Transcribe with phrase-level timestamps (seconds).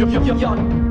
[0.00, 0.56] 要要要要。
[0.56, 0.89] 要要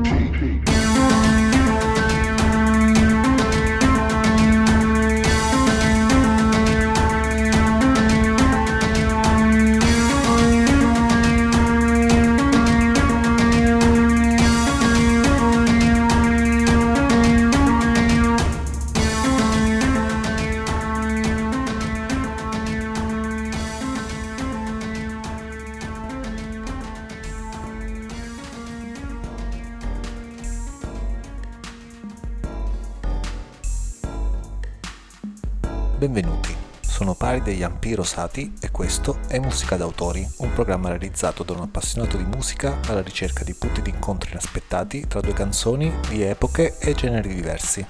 [36.00, 41.60] Benvenuti, sono Paride Yampi Rosati e questo è Musica d'autori, un programma realizzato da un
[41.60, 46.78] appassionato di musica alla ricerca di punti di incontro inaspettati tra due canzoni di epoche
[46.78, 47.84] e generi diversi.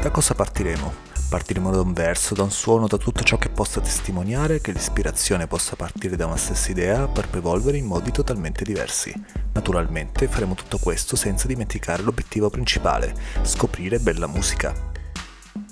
[0.00, 0.94] Da cosa partiremo?
[1.28, 5.46] Partiremo da un verso, da un suono, da tutto ciò che possa testimoniare che l'ispirazione
[5.46, 9.12] possa partire da una stessa idea per poi evolvere in modi totalmente diversi.
[9.52, 14.91] Naturalmente faremo tutto questo senza dimenticare l'obiettivo principale, scoprire bella musica.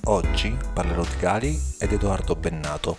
[0.04, 2.98] Oggi parlerò di Gali ed Edoardo Bennato.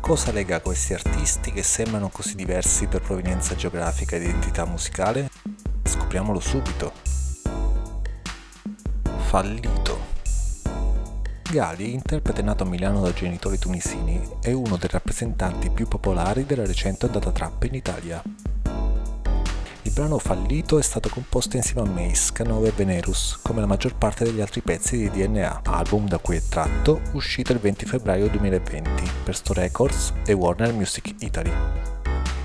[0.00, 5.28] Cosa lega questi artisti che sembrano così diversi per provenienza geografica ed identità musicale?
[5.82, 6.92] Scopriamolo subito.
[9.26, 9.98] Fallito.
[11.50, 16.64] Gali, interprete nato a Milano da genitori tunisini, è uno dei rappresentanti più popolari della
[16.64, 18.22] recente ondata trap in Italia.
[19.84, 23.96] Il brano Fallito è stato composto insieme a Mace, Canova e Venerus, come la maggior
[23.96, 28.28] parte degli altri pezzi di DNA, album da cui è tratto, uscito il 20 febbraio
[28.28, 31.52] 2020 per Sto Records e Warner Music Italy.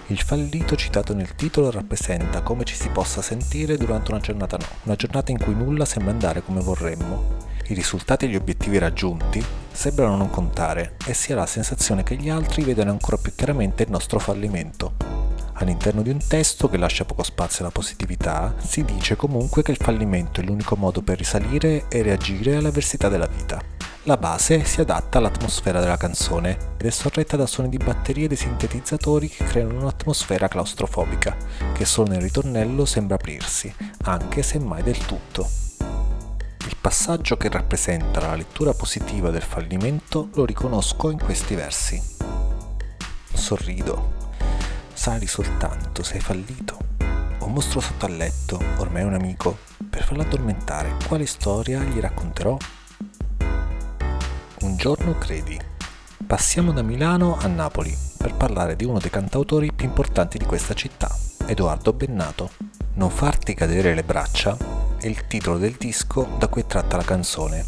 [0.07, 4.65] Il fallito citato nel titolo rappresenta come ci si possa sentire durante una giornata no,
[4.85, 7.35] una giornata in cui nulla sembra andare come vorremmo,
[7.67, 12.15] i risultati e gli obiettivi raggiunti sembrano non contare e si ha la sensazione che
[12.15, 14.96] gli altri vedano ancora più chiaramente il nostro fallimento.
[15.59, 19.77] All'interno di un testo che lascia poco spazio alla positività, si dice comunque che il
[19.77, 23.59] fallimento è l'unico modo per risalire e reagire all'avversità della vita.
[24.03, 28.35] La base si adatta all'atmosfera della canzone ed è sorretta da suoni di batterie di
[28.35, 31.35] sintetizzatori che creano un'atmosfera claustrofobica,
[31.73, 35.49] che solo nel ritornello sembra aprirsi, anche se mai del tutto.
[36.67, 42.01] Il passaggio che rappresenta la lettura positiva del fallimento lo riconosco in questi versi.
[43.33, 44.16] Sorrido.
[44.97, 46.79] Sali soltanto, sei fallito.
[47.41, 49.59] Un mostro sotto al letto, ormai un amico.
[49.87, 52.57] Per farlo addormentare, quale storia gli racconterò?
[54.61, 55.57] Un giorno credi.
[56.25, 60.73] Passiamo da Milano a Napoli per parlare di uno dei cantautori più importanti di questa
[60.73, 61.15] città,
[61.45, 62.49] Edoardo Bennato.
[62.95, 64.57] Non farti cadere le braccia
[64.97, 67.63] è il titolo del disco da cui è tratta la canzone.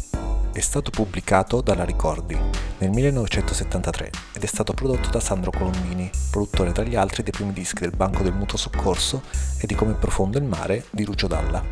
[0.52, 6.72] È stato pubblicato dalla Ricordi nel 1973 ed è stato prodotto da Sandro Colombini, produttore
[6.72, 9.22] tra gli altri dei primi dischi del Banco del Mutuo Soccorso
[9.58, 11.62] e di Come profondo il mare di Lucio Dalla.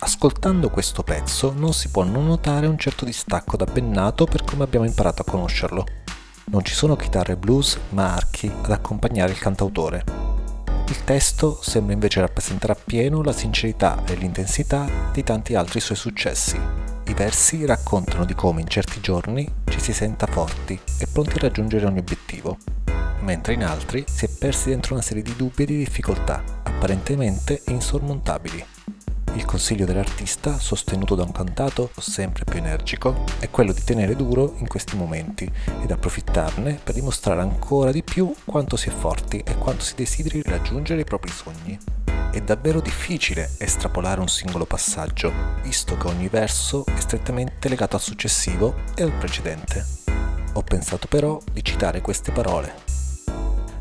[0.00, 4.64] Ascoltando questo pezzo non si può non notare un certo distacco da Bennato per come
[4.64, 5.86] abbiamo imparato a conoscerlo.
[6.46, 10.04] Non ci sono chitarre blues ma archi ad accompagnare il cantautore.
[10.88, 16.93] Il testo sembra invece rappresentare appieno la sincerità e l'intensità di tanti altri suoi successi.
[17.14, 21.42] I versi raccontano di come in certi giorni ci si senta forti e pronti a
[21.42, 22.58] raggiungere ogni obiettivo,
[23.20, 27.62] mentre in altri si è persi dentro una serie di dubbi e di difficoltà, apparentemente
[27.68, 28.66] insormontabili.
[29.34, 34.56] Il consiglio dell'artista, sostenuto da un cantato sempre più energico, è quello di tenere duro
[34.58, 35.48] in questi momenti
[35.82, 40.42] ed approfittarne per dimostrare ancora di più quanto si è forti e quanto si desideri
[40.42, 41.78] raggiungere i propri sogni.
[42.34, 48.02] È davvero difficile estrapolare un singolo passaggio, visto che ogni verso è strettamente legato al
[48.02, 49.86] successivo e al precedente.
[50.54, 52.74] Ho pensato però di citare queste parole.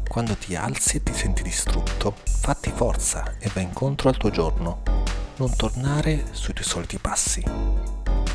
[0.07, 4.83] Quando ti alzi e ti senti distrutto, fatti forza e vai incontro al tuo giorno
[5.37, 7.43] non tornare sui tuoi soliti passi.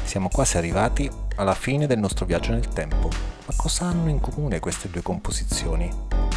[0.02, 4.58] Siamo quasi arrivati alla fine del nostro viaggio nel tempo, ma cosa hanno in comune
[4.58, 6.27] queste due composizioni?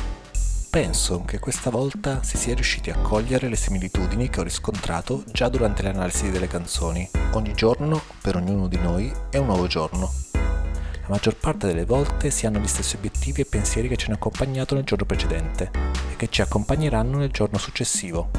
[0.72, 5.50] Penso che questa volta si sia riusciti a cogliere le similitudini che ho riscontrato già
[5.50, 7.10] durante l'analisi delle canzoni.
[7.34, 10.10] Ogni giorno, per ognuno di noi, è un nuovo giorno.
[10.32, 14.16] La maggior parte delle volte si hanno gli stessi obiettivi e pensieri che ci hanno
[14.16, 15.72] accompagnato nel giorno precedente
[16.10, 18.30] e che ci accompagneranno nel giorno successivo.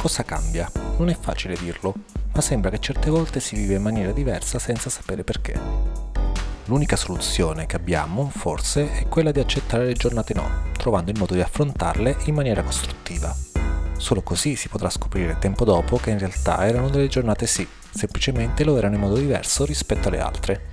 [0.00, 0.72] Cosa cambia?
[0.96, 1.92] Non è facile dirlo,
[2.32, 6.11] ma sembra che certe volte si vive in maniera diversa senza sapere perché.
[6.72, 11.34] L'unica soluzione che abbiamo, forse, è quella di accettare le giornate no, trovando il modo
[11.34, 13.36] di affrontarle in maniera costruttiva.
[13.98, 18.64] Solo così si potrà scoprire tempo dopo che in realtà erano delle giornate sì, semplicemente
[18.64, 20.70] lo erano in modo diverso rispetto alle altre.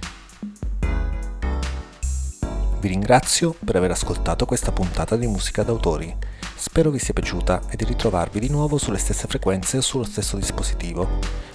[2.80, 6.16] Vi ringrazio per aver ascoltato questa puntata di Musica d'autori.
[6.61, 10.35] Spero vi sia piaciuta e di ritrovarvi di nuovo sulle stesse frequenze o sullo stesso
[10.35, 11.07] dispositivo.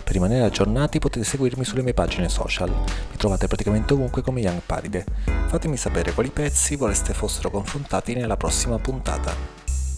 [0.03, 4.63] Per rimanere aggiornati potete seguirmi sulle mie pagine social, mi trovate praticamente ovunque come Young
[4.65, 5.05] Paride.
[5.49, 9.35] Fatemi sapere quali pezzi vorreste fossero confrontati nella prossima puntata.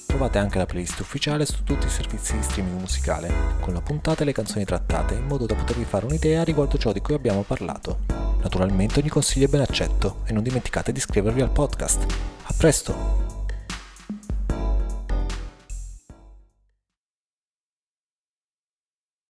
[0.06, 4.23] Trovate anche la playlist ufficiale su tutti i servizi di streaming musicale, con la puntata
[4.23, 7.43] e le canzoni trattate, in modo da potervi fare un'idea riguardo ciò di cui abbiamo
[7.43, 8.00] parlato.
[8.43, 12.05] Naturalmente ogni consiglio è ben accetto e non dimenticate di iscrivervi al podcast.
[12.43, 13.25] A presto!